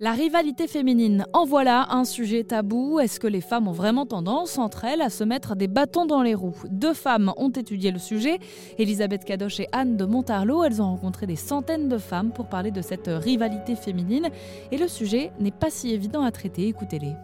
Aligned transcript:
La 0.00 0.12
rivalité 0.12 0.68
féminine, 0.68 1.26
en 1.32 1.44
voilà 1.44 1.88
un 1.90 2.04
sujet 2.04 2.44
tabou. 2.44 3.00
Est-ce 3.00 3.18
que 3.18 3.26
les 3.26 3.40
femmes 3.40 3.66
ont 3.66 3.72
vraiment 3.72 4.06
tendance 4.06 4.56
entre 4.56 4.84
elles 4.84 5.00
à 5.00 5.10
se 5.10 5.24
mettre 5.24 5.56
des 5.56 5.66
bâtons 5.66 6.06
dans 6.06 6.22
les 6.22 6.36
roues? 6.36 6.54
Deux 6.70 6.94
femmes 6.94 7.32
ont 7.36 7.50
étudié 7.50 7.90
le 7.90 7.98
sujet, 7.98 8.38
Elisabeth 8.78 9.24
Cadoche 9.24 9.58
et 9.58 9.66
Anne 9.72 9.96
de 9.96 10.04
Montarlot. 10.04 10.62
Elles 10.62 10.80
ont 10.80 10.90
rencontré 10.90 11.26
des 11.26 11.34
centaines 11.34 11.88
de 11.88 11.98
femmes 11.98 12.30
pour 12.30 12.46
parler 12.46 12.70
de 12.70 12.80
cette 12.80 13.08
rivalité 13.08 13.74
féminine 13.74 14.28
et 14.70 14.78
le 14.78 14.86
sujet 14.86 15.32
n'est 15.40 15.50
pas 15.50 15.68
si 15.68 15.90
évident 15.92 16.22
à 16.22 16.30
traiter. 16.30 16.68
Écoutez-les. 16.68 17.16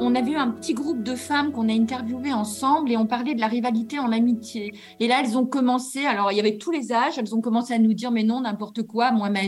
On 0.00 0.14
a 0.14 0.22
vu 0.22 0.34
un 0.34 0.50
petit 0.50 0.74
groupe 0.74 1.02
de 1.02 1.14
femmes 1.14 1.52
qu'on 1.52 1.68
a 1.68 1.72
interviewées 1.72 2.32
ensemble 2.32 2.90
et 2.90 2.96
on 2.96 3.06
parlait 3.06 3.34
de 3.34 3.40
la 3.40 3.46
rivalité 3.46 3.98
en 3.98 4.10
amitié. 4.10 4.72
Et 4.98 5.06
là, 5.06 5.20
elles 5.22 5.36
ont 5.36 5.46
commencé, 5.46 6.06
alors 6.06 6.32
il 6.32 6.36
y 6.36 6.40
avait 6.40 6.58
tous 6.58 6.70
les 6.70 6.92
âges, 6.92 7.18
elles 7.18 7.34
ont 7.34 7.40
commencé 7.40 7.74
à 7.74 7.78
nous 7.78 7.92
dire, 7.92 8.10
mais 8.10 8.22
non, 8.22 8.40
n'importe 8.40 8.82
quoi, 8.82 9.12
moi, 9.12 9.30
ma, 9.30 9.40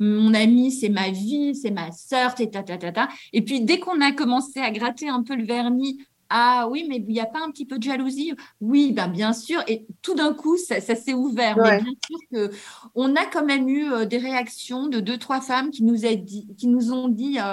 mon 0.00 0.34
ami, 0.34 0.72
c'est 0.72 0.88
ma 0.88 1.10
vie, 1.10 1.54
c'est 1.54 1.70
ma 1.70 1.92
sœur, 1.92 2.34
ta, 2.34 2.46
ta, 2.46 2.62
ta, 2.62 2.92
ta. 2.92 3.08
Et 3.32 3.42
puis, 3.42 3.60
dès 3.60 3.78
qu'on 3.78 4.00
a 4.00 4.12
commencé 4.12 4.60
à 4.60 4.70
gratter 4.70 5.08
un 5.08 5.22
peu 5.22 5.36
le 5.36 5.44
vernis, 5.44 5.98
ah 6.34 6.66
oui, 6.70 6.86
mais 6.88 6.96
il 6.96 7.12
n'y 7.12 7.20
a 7.20 7.26
pas 7.26 7.40
un 7.46 7.50
petit 7.50 7.66
peu 7.66 7.76
de 7.76 7.82
jalousie? 7.82 8.32
Oui, 8.62 8.92
ben 8.92 9.06
bien 9.06 9.34
sûr. 9.34 9.62
Et 9.68 9.84
tout 10.00 10.14
d'un 10.14 10.32
coup, 10.32 10.56
ça, 10.56 10.80
s'est 10.80 11.12
ouvert. 11.12 11.58
Mais 11.58 11.82
bien 11.82 11.92
sûr 12.06 12.18
que 12.32 12.50
on 12.94 13.14
a 13.16 13.26
quand 13.26 13.44
même 13.44 13.68
eu 13.68 13.92
euh, 13.92 14.06
des 14.06 14.16
réactions 14.16 14.86
de 14.86 14.98
deux, 15.00 15.18
trois 15.18 15.42
femmes 15.42 15.70
qui 15.70 15.82
nous, 15.82 16.06
a 16.06 16.14
dit, 16.14 16.48
qui 16.56 16.68
nous 16.68 16.90
ont 16.90 17.08
dit 17.08 17.38
euh, 17.38 17.52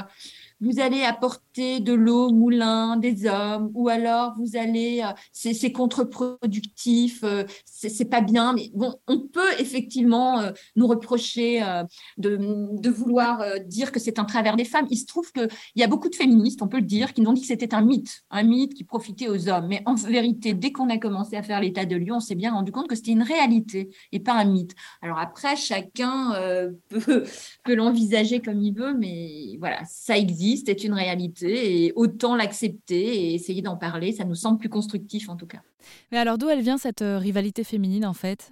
vous 0.62 0.80
allez 0.80 1.04
apporter 1.04 1.80
de 1.80 1.94
l'eau 1.94 2.28
au 2.28 2.34
moulin 2.34 2.98
des 2.98 3.26
hommes, 3.26 3.72
ou 3.74 3.90
alors 3.90 4.34
vous 4.38 4.58
allez, 4.58 5.02
euh, 5.04 5.14
c'est 5.32 5.72
contre-productif, 5.72 7.24
euh, 7.24 7.44
c'est 7.66 8.10
pas 8.10 8.22
bien. 8.22 8.54
Mais 8.54 8.70
bon, 8.74 8.96
on 9.08 9.20
peut 9.20 9.60
effectivement 9.60 10.40
euh, 10.40 10.52
nous 10.76 10.88
reprocher 10.88 11.62
de, 12.18 12.38
de, 12.80 12.90
vouloir 12.90 13.44
dire 13.66 13.92
que 13.92 14.00
c'est 14.00 14.20
un 14.20 14.26
travers 14.26 14.56
des 14.56 14.66
femmes. 14.66 14.88
Il 14.90 14.98
se 14.98 15.06
trouve 15.06 15.32
qu'il 15.32 15.48
y 15.76 15.84
a 15.84 15.88
beaucoup 15.88 16.10
de 16.10 16.16
féministes, 16.16 16.62
on 16.62 16.68
peut 16.68 16.80
le 16.80 16.84
dire, 16.84 17.14
qui 17.14 17.22
nous 17.22 17.30
ont 17.30 17.34
dit 17.34 17.42
que 17.42 17.48
c'était 17.48 17.74
un 17.74 17.82
mythe, 17.82 18.22
un 18.30 18.44
mythe 18.44 18.74
qui 18.74 18.84
profitait 18.84 19.28
aux 19.28 19.50
hommes. 19.50 19.68
Mais 19.68 19.82
en 19.86 19.96
vérité, 19.96 20.54
dès 20.54 20.72
qu'on 20.72 20.90
a 20.90 20.98
commencé 20.98 21.36
à 21.36 21.44
faire 21.44 21.62
l'état 21.62 21.86
de 21.86 21.96
lieu, 21.96 22.14
on 22.14 22.20
s'est 22.20 22.36
bien 22.36 22.52
rendu 22.52 22.72
compte 22.72 22.88
que 22.88 22.96
c'était 22.96 23.12
une 23.12 23.24
réalité 23.24 23.90
et 24.12 24.20
pas 24.20 24.34
un 24.34 24.46
mythe. 24.46 24.74
Alors 25.02 25.20
après, 25.20 25.56
chacun 25.56 26.34
peut, 26.90 27.24
peut 27.64 27.76
l'envisager 27.76 28.42
comme 28.42 28.62
il 28.62 28.74
veut, 28.74 28.94
mais 28.94 29.49
voilà, 29.60 29.84
ça 29.86 30.18
existe 30.18 30.68
c'est 30.68 30.84
une 30.84 30.94
réalité 30.94 31.84
et 31.86 31.94
autant 31.96 32.36
l'accepter 32.36 32.96
et 32.96 33.34
essayer 33.34 33.62
d'en 33.62 33.76
parler. 33.78 34.12
Ça 34.12 34.24
nous 34.24 34.36
semble 34.36 34.58
plus 34.58 34.70
constructif 34.70 35.30
en 35.30 35.36
tout 35.36 35.48
cas. 35.48 35.62
Mais 36.12 36.18
alors 36.18 36.38
d'où 36.38 36.50
elle 36.50 36.62
vient 36.62 36.78
cette 36.78 37.02
euh, 37.02 37.18
rivalité 37.18 37.64
féminine 37.64 38.06
en 38.06 38.14
fait? 38.14 38.52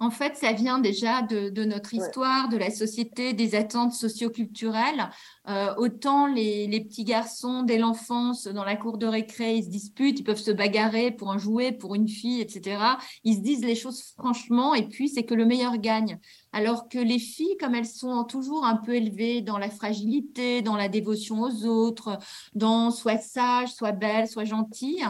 En 0.00 0.10
fait, 0.10 0.36
ça 0.36 0.52
vient 0.52 0.78
déjà 0.78 1.22
de, 1.22 1.64
notre 1.64 1.92
histoire, 1.92 2.48
de 2.48 2.56
la 2.56 2.70
société, 2.70 3.32
des 3.32 3.56
attentes 3.56 3.92
socioculturelles. 3.92 5.10
Euh, 5.48 5.74
autant 5.76 6.26
les, 6.26 6.68
petits 6.88 7.04
garçons, 7.04 7.62
dès 7.62 7.78
l'enfance, 7.78 8.46
dans 8.46 8.64
la 8.64 8.76
cour 8.76 8.98
de 8.98 9.06
récré, 9.06 9.56
ils 9.56 9.64
se 9.64 9.70
disputent, 9.70 10.20
ils 10.20 10.24
peuvent 10.24 10.36
se 10.36 10.52
bagarrer 10.52 11.10
pour 11.10 11.32
un 11.32 11.38
jouet, 11.38 11.72
pour 11.72 11.96
une 11.96 12.08
fille, 12.08 12.40
etc. 12.40 12.80
Ils 13.24 13.36
se 13.36 13.40
disent 13.40 13.64
les 13.64 13.74
choses 13.74 14.14
franchement, 14.16 14.74
et 14.74 14.88
puis 14.88 15.08
c'est 15.08 15.24
que 15.24 15.34
le 15.34 15.44
meilleur 15.44 15.78
gagne. 15.78 16.18
Alors 16.52 16.88
que 16.88 16.98
les 16.98 17.18
filles, 17.18 17.56
comme 17.58 17.74
elles 17.74 17.86
sont 17.86 18.22
toujours 18.24 18.64
un 18.64 18.76
peu 18.76 18.94
élevées 18.94 19.42
dans 19.42 19.58
la 19.58 19.68
fragilité, 19.68 20.62
dans 20.62 20.76
la 20.76 20.88
dévotion 20.88 21.42
aux 21.42 21.64
autres, 21.66 22.18
dans 22.54 22.92
soit 22.92 23.18
sage, 23.18 23.70
soit 23.70 23.92
belle, 23.92 24.28
soit 24.28 24.44
gentille, 24.44 25.04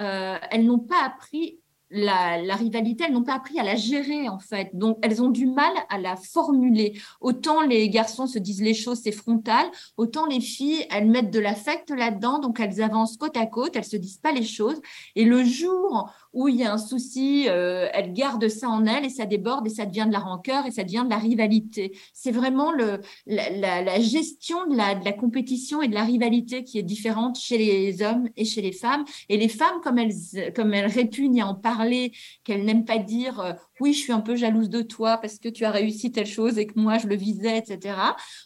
euh, 0.00 0.36
elles 0.50 0.66
n'ont 0.66 0.80
pas 0.80 1.04
appris 1.04 1.60
la, 1.92 2.56
rivalité, 2.56 3.04
elles 3.06 3.12
n'ont 3.12 3.22
pas 3.22 3.34
appris 3.34 3.58
à 3.58 3.62
la 3.62 3.76
gérer 3.76 4.28
en 4.28 4.38
fait. 4.38 4.70
Donc 4.74 4.98
elles 5.02 5.22
ont 5.22 5.30
du 5.30 5.46
mal 5.46 5.72
à 5.90 5.98
la 5.98 6.16
formuler. 6.16 6.98
Autant 7.20 7.62
les 7.62 7.88
garçons 7.90 8.26
se 8.26 8.38
disent 8.38 8.62
les 8.62 8.74
choses, 8.74 9.00
c'est 9.02 9.12
frontal, 9.12 9.66
autant 9.96 10.26
les 10.26 10.40
filles, 10.40 10.86
elles 10.90 11.06
mettent 11.06 11.30
de 11.30 11.38
l'affect 11.38 11.90
là-dedans, 11.90 12.38
donc 12.38 12.60
elles 12.60 12.82
avancent 12.82 13.16
côte 13.16 13.36
à 13.36 13.46
côte, 13.46 13.76
elles 13.76 13.84
se 13.84 13.96
disent 13.96 14.18
pas 14.18 14.32
les 14.32 14.44
choses. 14.44 14.80
Et 15.16 15.24
le 15.24 15.44
jour 15.44 16.10
où 16.32 16.48
il 16.48 16.56
y 16.56 16.64
a 16.64 16.72
un 16.72 16.78
souci, 16.78 17.46
euh, 17.48 17.88
elles 17.92 18.14
gardent 18.14 18.48
ça 18.48 18.68
en 18.68 18.86
elles 18.86 19.04
et 19.04 19.10
ça 19.10 19.26
déborde 19.26 19.66
et 19.66 19.70
ça 19.70 19.84
devient 19.84 20.06
de 20.06 20.12
la 20.12 20.20
rancœur 20.20 20.66
et 20.66 20.70
ça 20.70 20.84
devient 20.84 21.02
de 21.04 21.10
la 21.10 21.18
rivalité. 21.18 21.96
C'est 22.14 22.30
vraiment 22.30 22.72
la, 22.72 24.00
gestion 24.00 24.66
de 24.66 24.76
la, 24.76 24.94
de 24.94 25.04
la 25.04 25.12
compétition 25.12 25.82
et 25.82 25.88
de 25.88 25.94
la 25.94 26.04
rivalité 26.04 26.64
qui 26.64 26.78
est 26.78 26.82
différente 26.82 27.38
chez 27.38 27.58
les 27.58 28.02
hommes 28.02 28.28
et 28.36 28.46
chez 28.46 28.62
les 28.62 28.72
femmes. 28.72 29.04
Et 29.28 29.36
les 29.36 29.48
femmes, 29.48 29.80
comme 29.82 29.98
elles, 29.98 30.14
comme 30.54 30.72
elles 30.72 30.90
répugnent 30.90 31.42
à 31.42 31.48
en 31.48 31.54
parler, 31.54 31.81
qu'elle 32.44 32.64
n'aime 32.64 32.84
pas 32.84 32.98
dire 32.98 33.40
euh, 33.40 33.52
oui, 33.80 33.92
je 33.92 33.98
suis 33.98 34.12
un 34.12 34.20
peu 34.20 34.36
jalouse 34.36 34.68
de 34.68 34.82
toi 34.82 35.18
parce 35.18 35.38
que 35.38 35.48
tu 35.48 35.64
as 35.64 35.70
réussi 35.70 36.12
telle 36.12 36.26
chose 36.26 36.58
et 36.58 36.66
que 36.66 36.78
moi 36.78 36.98
je 36.98 37.06
le 37.06 37.16
visais, 37.16 37.58
etc. 37.58 37.96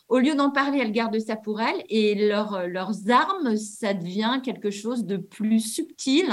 Au 0.08 0.18
lieu 0.18 0.34
d'en 0.34 0.50
parler, 0.50 0.78
elle 0.78 0.92
garde 0.92 1.18
ça 1.18 1.36
pour 1.36 1.60
elle 1.60 1.84
et 1.88 2.28
leur, 2.28 2.66
leurs 2.68 3.10
armes, 3.10 3.56
ça 3.56 3.94
devient 3.94 4.40
quelque 4.42 4.70
chose 4.70 5.04
de 5.04 5.16
plus 5.16 5.60
subtil, 5.60 6.26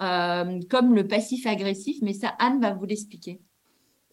euh, 0.00 0.60
comme 0.70 0.94
le 0.94 1.06
passif 1.06 1.46
agressif. 1.46 1.98
Mais 2.02 2.12
ça, 2.12 2.34
Anne 2.38 2.60
va 2.60 2.72
vous 2.72 2.84
l'expliquer. 2.84 3.40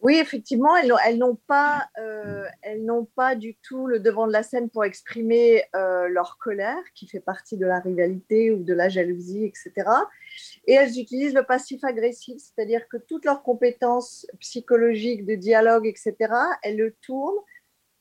Oui, 0.02 0.16
effectivement, 0.16 0.76
elles, 0.76 1.18
n'ont 1.18 1.38
pas, 1.46 1.88
euh, 1.98 2.46
elles 2.62 2.84
n'ont 2.84 3.04
pas 3.04 3.34
du 3.34 3.56
tout 3.56 3.86
le 3.86 4.00
devant 4.00 4.26
de 4.26 4.32
la 4.32 4.42
scène 4.42 4.70
pour 4.70 4.84
exprimer 4.84 5.62
euh, 5.76 6.08
leur 6.08 6.38
colère, 6.38 6.82
qui 6.94 7.06
fait 7.06 7.20
partie 7.20 7.58
de 7.58 7.66
la 7.66 7.80
rivalité 7.80 8.50
ou 8.50 8.64
de 8.64 8.72
la 8.72 8.88
jalousie, 8.88 9.44
etc. 9.44 9.72
Et 10.66 10.72
elles 10.72 10.98
utilisent 10.98 11.34
le 11.34 11.44
passif 11.44 11.84
agressif, 11.84 12.38
c'est-à-dire 12.38 12.88
que 12.88 12.96
toutes 12.96 13.26
leurs 13.26 13.42
compétences 13.42 14.26
psychologiques, 14.38 15.26
de 15.26 15.34
dialogue, 15.34 15.86
etc., 15.86 16.32
elles 16.62 16.78
le 16.78 16.96
tournent 17.02 17.40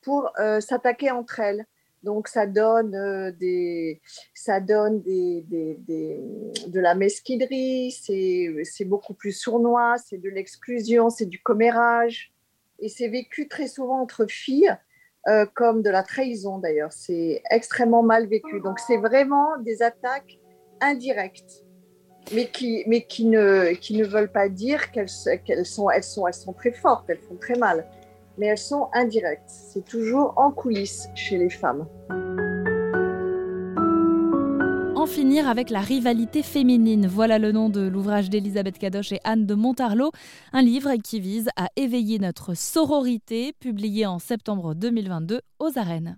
pour 0.02 0.32
euh, 0.40 0.62
s'attaquer 0.62 1.12
entre 1.12 1.42
elles. 1.42 1.66
Donc 2.04 2.28
ça 2.28 2.46
donne, 2.46 2.96
euh, 2.96 3.32
des, 3.32 4.02
ça 4.34 4.60
donne 4.62 5.02
des, 5.02 5.44
des, 5.50 6.22
de 6.68 6.80
la 6.80 6.96
mesquinerie, 6.96 7.92
c'est 7.92 8.86
beaucoup 8.86 9.14
plus 9.14 9.34
sournois, 9.34 9.96
c'est 9.98 10.18
de 10.18 10.30
l'exclusion, 10.30 11.10
c'est 11.10 11.26
du 11.26 11.42
commérage. 11.42 12.34
Et 12.80 12.88
c'est 12.88 13.10
vécu 13.10 13.50
très 13.50 13.68
souvent 13.68 14.02
entre 14.02 14.26
filles 14.26 14.74
euh, 15.28 15.46
comme 15.54 15.82
de 15.82 15.90
la 15.90 16.04
trahison 16.04 16.60
d'ailleurs. 16.60 16.94
C'est 16.94 17.42
extrêmement 17.50 18.04
mal 18.04 18.28
vécu. 18.28 18.62
Donc 18.62 18.80
c'est 18.80 18.98
vraiment 18.98 19.58
des 19.60 19.82
attaques 19.82 20.40
indirectes, 20.80 21.66
mais 22.34 22.50
qui, 22.50 22.86
mais 22.88 23.06
qui, 23.06 23.26
ne, 23.26 23.74
qui 23.74 23.98
ne 23.98 24.06
veulent 24.06 24.32
pas 24.32 24.48
dire 24.48 24.92
qu'elles 24.92 25.10
sont, 25.10 25.90
elles 25.90 26.06
sont, 26.06 26.26
elles 26.28 26.34
sont 26.34 26.54
très 26.54 26.72
fortes, 26.72 27.10
elles 27.10 27.20
font 27.20 27.36
très 27.36 27.56
mal 27.56 27.86
mais 28.40 28.48
elles 28.48 28.58
sont 28.58 28.88
indirectes. 28.94 29.44
C'est 29.46 29.86
toujours 29.86 30.34
en 30.38 30.52
coulisses 30.52 31.10
chez 31.14 31.38
les 31.38 31.50
femmes. 31.50 31.86
En 34.96 35.06
finir 35.06 35.48
avec 35.48 35.70
la 35.70 35.80
rivalité 35.80 36.42
féminine. 36.44 37.08
Voilà 37.08 37.40
le 37.40 37.52
nom 37.52 37.70
de 37.70 37.82
l'ouvrage 37.82 38.30
d'Elisabeth 38.30 38.78
Cadoche 38.78 39.12
et 39.12 39.20
Anne 39.24 39.46
de 39.46 39.56
Montarlot, 39.56 40.12
un 40.52 40.62
livre 40.62 40.94
qui 41.04 41.20
vise 41.20 41.50
à 41.56 41.68
éveiller 41.76 42.20
notre 42.20 42.54
sororité, 42.54 43.54
publié 43.60 44.06
en 44.06 44.20
septembre 44.20 44.74
2022 44.74 45.42
aux 45.60 45.78
arènes. 45.78 46.18